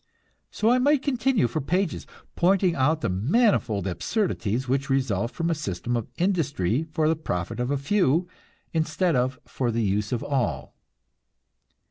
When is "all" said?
10.23-10.73